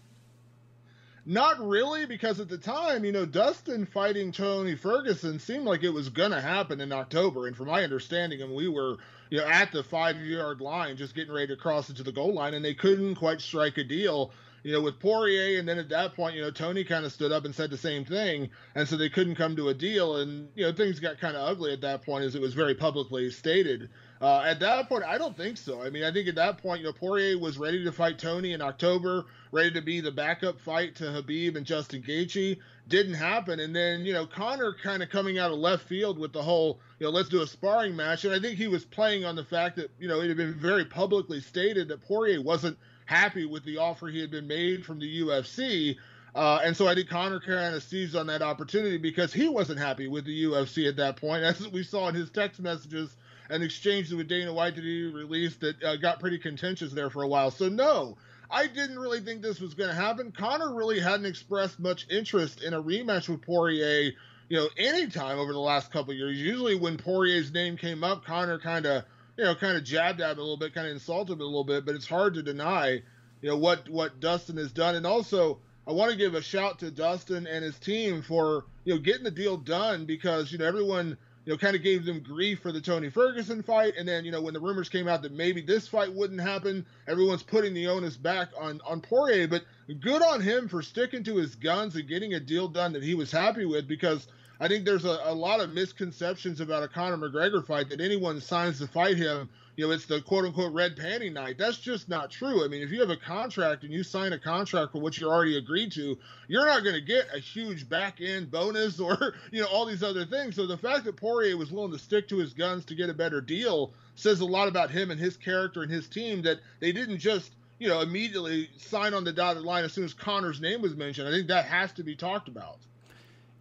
Not 1.31 1.65
really, 1.65 2.05
because 2.05 2.41
at 2.41 2.49
the 2.49 2.57
time, 2.57 3.05
you 3.05 3.13
know, 3.13 3.25
Dustin 3.25 3.85
fighting 3.85 4.33
Tony 4.33 4.75
Ferguson 4.75 5.39
seemed 5.39 5.63
like 5.63 5.81
it 5.81 5.89
was 5.91 6.09
going 6.09 6.31
to 6.31 6.41
happen 6.41 6.81
in 6.81 6.91
October. 6.91 7.47
And 7.47 7.55
from 7.55 7.67
my 7.67 7.85
understanding, 7.85 8.41
and 8.41 8.53
we 8.53 8.67
were, 8.67 8.97
you 9.29 9.37
know, 9.37 9.47
at 9.47 9.71
the 9.71 9.81
five 9.81 10.17
yard 10.17 10.59
line, 10.59 10.97
just 10.97 11.15
getting 11.15 11.33
ready 11.33 11.47
to 11.47 11.55
cross 11.55 11.89
into 11.89 12.03
the 12.03 12.11
goal 12.11 12.33
line, 12.33 12.53
and 12.53 12.65
they 12.65 12.73
couldn't 12.73 13.15
quite 13.15 13.39
strike 13.39 13.77
a 13.77 13.83
deal. 13.85 14.33
you 14.63 14.73
know, 14.73 14.81
with 14.81 14.99
Poirier, 14.99 15.57
and 15.57 15.67
then 15.67 15.79
at 15.79 15.89
that 15.89 16.15
point, 16.15 16.35
you 16.35 16.41
know, 16.41 16.51
Tony 16.51 16.83
kind 16.83 17.05
of 17.05 17.11
stood 17.11 17.31
up 17.31 17.45
and 17.45 17.55
said 17.55 17.69
the 17.71 17.77
same 17.77 18.05
thing, 18.05 18.49
and 18.75 18.87
so 18.87 18.95
they 18.97 19.09
couldn't 19.09 19.35
come 19.35 19.55
to 19.55 19.69
a 19.69 19.73
deal, 19.73 20.17
and 20.17 20.49
you 20.55 20.65
know, 20.65 20.73
things 20.73 20.99
got 20.99 21.17
kind 21.19 21.35
of 21.35 21.47
ugly 21.47 21.73
at 21.73 21.81
that 21.81 22.03
point 22.03 22.25
as 22.25 22.35
it 22.35 22.41
was 22.41 22.53
very 22.53 22.75
publicly 22.75 23.31
stated. 23.31 23.89
Uh, 24.21 24.43
at 24.45 24.59
that 24.59 24.87
point, 24.87 25.03
I 25.03 25.17
don't 25.17 25.35
think 25.35 25.57
so. 25.57 25.81
I 25.81 25.89
mean, 25.89 26.03
I 26.03 26.11
think 26.11 26.27
at 26.27 26.35
that 26.35 26.59
point, 26.59 26.81
you 26.81 26.85
know, 26.85 26.93
Poirier 26.93 27.39
was 27.39 27.57
ready 27.57 27.83
to 27.83 27.91
fight 27.91 28.19
Tony 28.19 28.53
in 28.53 28.61
October, 28.61 29.25
ready 29.51 29.71
to 29.71 29.81
be 29.81 29.99
the 29.99 30.11
backup 30.11 30.61
fight 30.61 30.95
to 30.97 31.05
Khabib 31.05 31.55
and 31.55 31.65
Justin 31.65 32.03
Gaethje. 32.03 32.59
Didn't 32.87 33.15
happen, 33.15 33.59
and 33.59 33.75
then 33.75 34.05
you 34.05 34.13
know, 34.13 34.27
Conor 34.27 34.75
kind 34.83 35.01
of 35.01 35.09
coming 35.09 35.39
out 35.39 35.51
of 35.51 35.57
left 35.57 35.87
field 35.87 36.19
with 36.19 36.33
the 36.33 36.41
whole, 36.41 36.79
you 36.99 37.07
know, 37.07 37.11
let's 37.11 37.29
do 37.29 37.41
a 37.41 37.47
sparring 37.47 37.95
match, 37.95 38.23
and 38.23 38.33
I 38.33 38.39
think 38.39 38.57
he 38.57 38.67
was 38.67 38.85
playing 38.85 39.25
on 39.25 39.35
the 39.35 39.43
fact 39.43 39.77
that 39.77 39.89
you 39.99 40.07
know 40.07 40.21
it 40.21 40.27
had 40.27 40.37
been 40.37 40.53
very 40.53 40.85
publicly 40.85 41.41
stated 41.41 41.87
that 41.87 42.01
Poirier 42.01 42.41
wasn't 42.43 42.77
happy 43.05 43.45
with 43.45 43.63
the 43.65 43.77
offer 43.77 44.07
he 44.07 44.21
had 44.21 44.29
been 44.29 44.47
made 44.47 44.85
from 44.85 44.99
the 44.99 45.21
UFC. 45.21 45.97
Uh, 46.33 46.59
and 46.63 46.77
so 46.77 46.87
I 46.87 46.95
think 46.95 47.09
Conor 47.09 47.39
kind 47.39 47.75
of 47.75 47.83
seized 47.83 48.15
on 48.15 48.27
that 48.27 48.41
opportunity 48.41 48.97
because 48.97 49.33
he 49.33 49.49
wasn't 49.49 49.79
happy 49.79 50.07
with 50.07 50.25
the 50.25 50.43
UFC 50.45 50.87
at 50.87 50.95
that 50.97 51.17
point, 51.17 51.43
as 51.43 51.67
we 51.69 51.83
saw 51.83 52.07
in 52.07 52.15
his 52.15 52.29
text 52.29 52.59
messages 52.61 53.15
and 53.51 53.63
exchanges 53.63 54.15
with 54.15 54.27
Dana 54.27 54.53
White 54.53 54.75
that 54.75 54.83
he 54.83 55.03
released 55.03 55.59
that 55.59 55.83
uh, 55.83 55.97
got 55.97 56.19
pretty 56.19 56.39
contentious 56.39 56.91
there 56.91 57.09
for 57.09 57.21
a 57.21 57.27
while. 57.27 57.51
So 57.51 57.69
no, 57.69 58.17
I 58.49 58.67
didn't 58.67 58.97
really 58.97 59.19
think 59.19 59.41
this 59.41 59.59
was 59.59 59.73
going 59.73 59.89
to 59.89 59.95
happen. 59.95 60.31
Conor 60.31 60.73
really 60.73 60.99
hadn't 60.99 61.25
expressed 61.25 61.79
much 61.79 62.07
interest 62.09 62.63
in 62.63 62.73
a 62.73 62.81
rematch 62.81 63.29
with 63.29 63.41
Poirier, 63.41 64.13
you 64.49 64.57
know, 64.57 64.69
anytime 64.77 65.37
over 65.37 65.53
the 65.53 65.59
last 65.59 65.91
couple 65.91 66.13
years. 66.13 66.37
Usually 66.37 66.75
when 66.75 66.97
Poirier's 66.97 67.51
name 67.51 67.77
came 67.77 68.03
up, 68.03 68.25
Conor 68.25 68.57
kind 68.57 68.85
of 68.85 69.03
you 69.37 69.43
know, 69.45 69.55
kind 69.55 69.77
of 69.77 69.83
jabbed 69.83 70.21
at 70.21 70.33
him 70.33 70.39
a 70.39 70.41
little 70.41 70.57
bit, 70.57 70.73
kind 70.73 70.87
of 70.87 70.93
insulted 70.93 71.33
him 71.33 71.41
a 71.41 71.45
little 71.45 71.63
bit, 71.63 71.85
but 71.85 71.95
it's 71.95 72.07
hard 72.07 72.33
to 72.35 72.43
deny, 72.43 73.01
you 73.41 73.49
know, 73.49 73.57
what 73.57 73.89
what 73.89 74.19
Dustin 74.19 74.57
has 74.57 74.71
done. 74.71 74.95
And 74.95 75.05
also, 75.05 75.59
I 75.87 75.93
want 75.93 76.11
to 76.11 76.17
give 76.17 76.35
a 76.35 76.41
shout 76.41 76.79
to 76.79 76.91
Dustin 76.91 77.47
and 77.47 77.63
his 77.63 77.77
team 77.79 78.21
for 78.21 78.65
you 78.83 78.93
know 78.93 78.99
getting 78.99 79.23
the 79.23 79.31
deal 79.31 79.57
done 79.57 80.05
because 80.05 80.51
you 80.51 80.57
know 80.57 80.65
everyone 80.65 81.17
you 81.45 81.53
know 81.53 81.57
kind 81.57 81.75
of 81.75 81.83
gave 81.83 82.05
them 82.05 82.21
grief 82.21 82.59
for 82.59 82.71
the 82.71 82.81
Tony 82.81 83.09
Ferguson 83.09 83.63
fight, 83.63 83.93
and 83.97 84.07
then 84.07 84.25
you 84.25 84.31
know 84.31 84.41
when 84.41 84.53
the 84.53 84.59
rumors 84.59 84.89
came 84.89 85.07
out 85.07 85.21
that 85.23 85.31
maybe 85.31 85.61
this 85.61 85.87
fight 85.87 86.13
wouldn't 86.13 86.41
happen, 86.41 86.85
everyone's 87.07 87.43
putting 87.43 87.73
the 87.73 87.87
onus 87.87 88.17
back 88.17 88.49
on 88.59 88.81
on 88.87 89.01
Poirier. 89.01 89.47
But 89.47 89.63
good 89.99 90.21
on 90.21 90.41
him 90.41 90.67
for 90.67 90.81
sticking 90.81 91.23
to 91.23 91.35
his 91.37 91.55
guns 91.55 91.95
and 91.95 92.07
getting 92.07 92.33
a 92.33 92.39
deal 92.39 92.67
done 92.67 92.93
that 92.93 93.03
he 93.03 93.15
was 93.15 93.31
happy 93.31 93.65
with 93.65 93.87
because 93.87 94.27
I 94.59 94.67
think 94.67 94.85
there's 94.85 95.05
a, 95.05 95.19
a 95.23 95.33
lot 95.33 95.59
of 95.59 95.73
misconceptions 95.73 96.61
about 96.61 96.83
a 96.83 96.87
Conor 96.87 97.17
McGregor 97.17 97.65
fight 97.65 97.89
that 97.89 97.99
anyone 97.99 98.39
signs 98.39 98.77
to 98.77 98.87
fight 98.87 99.17
him, 99.17 99.49
you 99.75 99.87
know, 99.87 99.91
it's 99.91 100.05
the 100.05 100.21
quote 100.21 100.45
unquote 100.45 100.71
red 100.71 100.95
panty 100.95 101.33
night. 101.33 101.57
That's 101.57 101.79
just 101.79 102.07
not 102.07 102.29
true. 102.29 102.63
I 102.63 102.67
mean, 102.67 102.83
if 102.83 102.91
you 102.91 102.99
have 102.99 103.09
a 103.09 103.17
contract 103.17 103.83
and 103.83 103.91
you 103.91 104.03
sign 104.03 104.33
a 104.33 104.37
contract 104.37 104.91
for 104.91 105.01
what 105.01 105.17
you 105.17 105.27
already 105.27 105.57
agreed 105.57 105.91
to, 105.93 106.15
you're 106.47 106.67
not 106.67 106.83
going 106.83 106.93
to 106.93 107.01
get 107.01 107.25
a 107.33 107.39
huge 107.39 107.89
back 107.89 108.21
end 108.21 108.51
bonus 108.51 108.99
or, 108.99 109.33
you 109.51 109.61
know, 109.61 109.67
all 109.67 109.87
these 109.87 110.03
other 110.03 110.25
things. 110.25 110.55
So 110.55 110.67
the 110.67 110.77
fact 110.77 111.05
that 111.05 111.15
Poirier 111.15 111.57
was 111.57 111.71
willing 111.71 111.91
to 111.93 111.97
stick 111.97 112.27
to 112.29 112.37
his 112.37 112.53
guns 112.53 112.85
to 112.85 112.95
get 112.95 113.09
a 113.09 113.15
better 113.15 113.41
deal 113.41 113.91
says 114.13 114.41
a 114.41 114.45
lot 114.45 114.67
about 114.67 114.91
him 114.91 115.09
and 115.09 115.19
his 115.19 115.37
character 115.37 115.81
and 115.81 115.91
his 115.91 116.07
team 116.07 116.43
that 116.43 116.59
they 116.79 116.91
didn't 116.91 117.17
just 117.17 117.51
you 117.81 117.87
know, 117.87 118.01
immediately 118.01 118.69
sign 118.77 119.15
on 119.15 119.23
the 119.23 119.33
dotted 119.33 119.63
line 119.63 119.83
as 119.83 119.91
soon 119.91 120.03
as 120.03 120.13
Conor's 120.13 120.61
name 120.61 120.83
was 120.83 120.95
mentioned. 120.95 121.27
I 121.27 121.31
think 121.31 121.47
that 121.47 121.65
has 121.65 121.91
to 121.93 122.03
be 122.03 122.15
talked 122.15 122.47
about. 122.47 122.77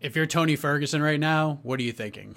If 0.02 0.14
you're 0.14 0.26
Tony 0.26 0.56
Ferguson 0.56 1.02
right 1.02 1.18
now, 1.18 1.58
what 1.62 1.80
are 1.80 1.82
you 1.82 1.92
thinking? 1.92 2.36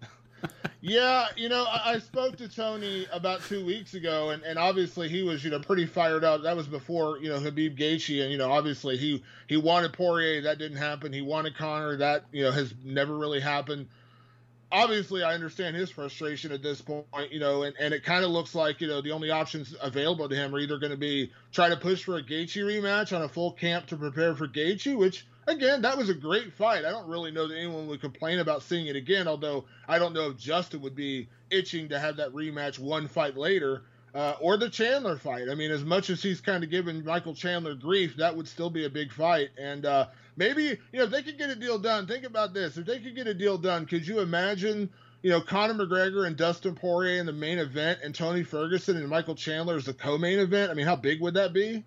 yeah, 0.80 1.26
you 1.36 1.50
know, 1.50 1.64
I, 1.64 1.92
I, 1.92 1.98
spoke 1.98 2.36
to 2.38 2.48
Tony 2.48 3.06
about 3.12 3.42
two 3.42 3.66
weeks 3.66 3.92
ago, 3.92 4.30
and, 4.30 4.42
and 4.44 4.58
obviously 4.58 5.10
he 5.10 5.22
was, 5.22 5.44
you 5.44 5.50
know, 5.50 5.60
pretty 5.60 5.84
fired 5.84 6.24
up. 6.24 6.42
That 6.42 6.56
was 6.56 6.66
before, 6.66 7.18
you 7.18 7.28
know, 7.28 7.38
Khabib 7.38 7.78
Gaethje, 7.78 8.22
and 8.22 8.32
you 8.32 8.38
know, 8.38 8.50
obviously 8.50 8.96
he 8.96 9.22
he 9.46 9.58
wanted 9.58 9.92
Poirier, 9.92 10.40
that 10.40 10.56
didn't 10.56 10.78
happen. 10.78 11.12
He 11.12 11.20
wanted 11.20 11.54
Conor, 11.54 11.98
that 11.98 12.24
you 12.32 12.44
know 12.44 12.50
has 12.50 12.72
never 12.82 13.14
really 13.14 13.40
happened. 13.40 13.88
Obviously, 14.74 15.22
I 15.22 15.34
understand 15.34 15.76
his 15.76 15.88
frustration 15.88 16.50
at 16.50 16.60
this 16.60 16.80
point, 16.80 17.06
you 17.30 17.38
know, 17.38 17.62
and, 17.62 17.76
and 17.78 17.94
it 17.94 18.02
kind 18.02 18.24
of 18.24 18.32
looks 18.32 18.56
like, 18.56 18.80
you 18.80 18.88
know, 18.88 19.00
the 19.00 19.12
only 19.12 19.30
options 19.30 19.72
available 19.80 20.28
to 20.28 20.34
him 20.34 20.52
are 20.52 20.58
either 20.58 20.78
going 20.78 20.90
to 20.90 20.98
be 20.98 21.30
try 21.52 21.68
to 21.68 21.76
push 21.76 22.02
for 22.02 22.16
a 22.16 22.22
Gaethje 22.22 22.56
rematch 22.56 23.14
on 23.14 23.22
a 23.22 23.28
full 23.28 23.52
camp 23.52 23.86
to 23.86 23.96
prepare 23.96 24.34
for 24.34 24.48
Gaethje, 24.48 24.98
which 24.98 25.28
again, 25.46 25.82
that 25.82 25.96
was 25.96 26.08
a 26.08 26.14
great 26.14 26.52
fight. 26.54 26.84
I 26.84 26.90
don't 26.90 27.08
really 27.08 27.30
know 27.30 27.46
that 27.46 27.56
anyone 27.56 27.86
would 27.86 28.00
complain 28.00 28.40
about 28.40 28.64
seeing 28.64 28.86
it 28.86 28.96
again, 28.96 29.28
although 29.28 29.64
I 29.86 30.00
don't 30.00 30.12
know 30.12 30.30
if 30.30 30.38
Justin 30.38 30.82
would 30.82 30.96
be 30.96 31.28
itching 31.50 31.88
to 31.90 31.98
have 32.00 32.16
that 32.16 32.32
rematch 32.32 32.80
one 32.80 33.06
fight 33.06 33.36
later. 33.36 33.82
Uh, 34.12 34.36
or 34.40 34.56
the 34.56 34.70
Chandler 34.70 35.16
fight. 35.16 35.48
I 35.50 35.56
mean, 35.56 35.72
as 35.72 35.82
much 35.82 36.08
as 36.08 36.22
he's 36.22 36.40
kind 36.40 36.62
of 36.62 36.70
given 36.70 37.04
Michael 37.04 37.34
Chandler 37.34 37.74
grief, 37.74 38.16
that 38.18 38.36
would 38.36 38.46
still 38.46 38.70
be 38.70 38.84
a 38.84 38.88
big 38.88 39.12
fight. 39.12 39.48
And 39.58 39.84
uh, 39.84 40.06
maybe, 40.36 40.62
you 40.62 40.98
know, 40.98 41.04
if 41.04 41.10
they 41.10 41.22
could 41.22 41.38
get 41.38 41.50
a 41.50 41.54
deal 41.54 41.78
done, 41.78 42.06
think 42.06 42.24
about 42.24 42.54
this. 42.54 42.76
If 42.76 42.86
they 42.86 42.98
could 43.00 43.14
get 43.14 43.26
a 43.26 43.34
deal 43.34 43.58
done, 43.58 43.86
could 43.86 44.06
you 44.06 44.20
imagine, 44.20 44.90
you 45.22 45.30
know, 45.30 45.40
Conor 45.40 45.74
McGregor 45.74 46.26
and 46.26 46.36
Dustin 46.36 46.74
Poirier 46.74 47.20
in 47.20 47.26
the 47.26 47.32
main 47.32 47.58
event 47.58 48.00
and 48.02 48.14
Tony 48.14 48.42
Ferguson 48.42 48.96
and 48.96 49.08
Michael 49.08 49.34
Chandler 49.34 49.76
as 49.76 49.84
the 49.84 49.94
co 49.94 50.18
main 50.18 50.38
event? 50.38 50.70
I 50.70 50.74
mean, 50.74 50.86
how 50.86 50.96
big 50.96 51.20
would 51.20 51.34
that 51.34 51.52
be? 51.52 51.84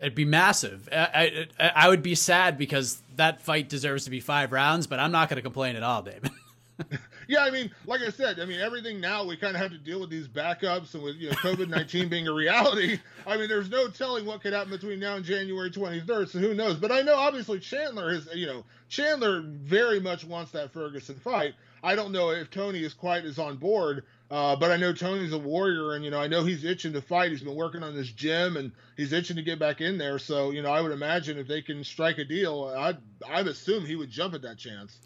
It'd 0.00 0.14
be 0.14 0.24
massive. 0.24 0.88
I, 0.92 1.48
I, 1.58 1.72
I 1.74 1.88
would 1.88 2.02
be 2.02 2.14
sad 2.14 2.56
because 2.56 3.02
that 3.16 3.42
fight 3.42 3.68
deserves 3.68 4.04
to 4.04 4.10
be 4.10 4.20
five 4.20 4.52
rounds, 4.52 4.86
but 4.86 5.00
I'm 5.00 5.10
not 5.10 5.28
going 5.28 5.36
to 5.36 5.42
complain 5.42 5.74
at 5.74 5.82
all, 5.82 6.02
David. 6.02 6.30
yeah, 7.28 7.40
I 7.40 7.50
mean, 7.50 7.70
like 7.86 8.00
I 8.00 8.10
said, 8.10 8.40
I 8.40 8.44
mean, 8.44 8.60
everything 8.60 9.00
now 9.00 9.24
we 9.24 9.36
kind 9.36 9.54
of 9.54 9.60
have 9.60 9.70
to 9.72 9.78
deal 9.78 10.00
with 10.00 10.10
these 10.10 10.28
backups 10.28 10.94
and 10.94 11.02
with 11.02 11.16
you 11.16 11.30
know 11.30 11.36
COVID 11.36 11.68
nineteen 11.68 12.08
being 12.10 12.28
a 12.28 12.32
reality. 12.32 12.98
I 13.26 13.36
mean, 13.36 13.48
there's 13.48 13.70
no 13.70 13.88
telling 13.88 14.24
what 14.26 14.40
could 14.42 14.52
happen 14.52 14.70
between 14.70 15.00
now 15.00 15.16
and 15.16 15.24
January 15.24 15.70
23rd. 15.70 16.28
So 16.28 16.38
who 16.38 16.54
knows? 16.54 16.76
But 16.76 16.92
I 16.92 17.02
know 17.02 17.16
obviously 17.16 17.58
Chandler 17.60 18.12
is 18.12 18.28
you 18.34 18.46
know 18.46 18.64
Chandler 18.88 19.42
very 19.42 20.00
much 20.00 20.24
wants 20.24 20.52
that 20.52 20.72
Ferguson 20.72 21.16
fight. 21.16 21.54
I 21.82 21.94
don't 21.94 22.12
know 22.12 22.30
if 22.30 22.50
Tony 22.50 22.82
is 22.82 22.94
quite 22.94 23.24
as 23.24 23.38
on 23.38 23.56
board. 23.56 24.04
Uh, 24.30 24.54
but 24.56 24.70
I 24.70 24.76
know 24.76 24.92
Tony's 24.92 25.32
a 25.32 25.38
warrior, 25.38 25.94
and 25.94 26.04
you 26.04 26.10
know 26.10 26.20
I 26.20 26.26
know 26.26 26.44
he's 26.44 26.62
itching 26.62 26.92
to 26.92 27.00
fight. 27.00 27.30
He's 27.30 27.42
been 27.42 27.54
working 27.54 27.82
on 27.82 27.96
this 27.96 28.10
gym, 28.12 28.58
and 28.58 28.72
he's 28.94 29.14
itching 29.14 29.36
to 29.36 29.42
get 29.42 29.58
back 29.58 29.80
in 29.80 29.96
there. 29.96 30.18
So 30.18 30.50
you 30.50 30.60
know 30.60 30.70
I 30.70 30.82
would 30.82 30.92
imagine 30.92 31.38
if 31.38 31.48
they 31.48 31.62
can 31.62 31.82
strike 31.82 32.18
a 32.18 32.26
deal, 32.26 32.64
I'd 32.76 32.98
I'd 33.26 33.46
assume 33.46 33.86
he 33.86 33.96
would 33.96 34.10
jump 34.10 34.34
at 34.34 34.42
that 34.42 34.58
chance. 34.58 34.98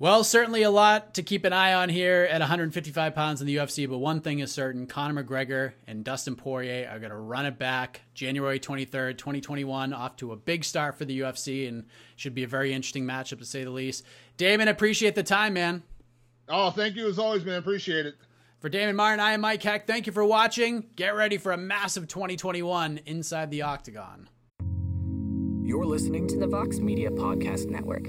Well, 0.00 0.24
certainly 0.24 0.62
a 0.62 0.70
lot 0.70 1.12
to 1.16 1.22
keep 1.22 1.44
an 1.44 1.52
eye 1.52 1.74
on 1.74 1.90
here 1.90 2.26
at 2.30 2.40
155 2.40 3.14
pounds 3.14 3.42
in 3.42 3.46
the 3.46 3.56
UFC, 3.56 3.86
but 3.86 3.98
one 3.98 4.22
thing 4.22 4.38
is 4.38 4.50
certain 4.50 4.86
Conor 4.86 5.22
McGregor 5.22 5.72
and 5.86 6.02
Dustin 6.02 6.36
Poirier 6.36 6.88
are 6.90 6.98
going 6.98 7.10
to 7.10 7.18
run 7.18 7.44
it 7.44 7.58
back 7.58 8.00
January 8.14 8.58
23rd, 8.58 9.18
2021, 9.18 9.92
off 9.92 10.16
to 10.16 10.32
a 10.32 10.36
big 10.36 10.64
start 10.64 10.96
for 10.96 11.04
the 11.04 11.20
UFC 11.20 11.68
and 11.68 11.84
should 12.16 12.34
be 12.34 12.44
a 12.44 12.48
very 12.48 12.72
interesting 12.72 13.04
matchup 13.04 13.40
to 13.40 13.44
say 13.44 13.62
the 13.62 13.68
least. 13.68 14.02
Damon, 14.38 14.68
appreciate 14.68 15.14
the 15.14 15.22
time, 15.22 15.52
man. 15.52 15.82
Oh, 16.48 16.70
thank 16.70 16.96
you 16.96 17.06
as 17.06 17.18
always, 17.18 17.44
man. 17.44 17.58
Appreciate 17.58 18.06
it. 18.06 18.14
For 18.60 18.70
Damon 18.70 18.96
Martin, 18.96 19.20
I 19.20 19.32
am 19.32 19.42
Mike 19.42 19.62
Heck. 19.62 19.86
Thank 19.86 20.06
you 20.06 20.14
for 20.14 20.24
watching. 20.24 20.86
Get 20.96 21.14
ready 21.14 21.36
for 21.36 21.52
a 21.52 21.58
massive 21.58 22.08
2021 22.08 23.00
inside 23.04 23.50
the 23.50 23.60
Octagon. 23.62 24.30
You're 25.62 25.84
listening 25.84 26.26
to 26.28 26.38
the 26.38 26.46
Vox 26.46 26.78
Media 26.78 27.10
Podcast 27.10 27.68
Network. 27.68 28.08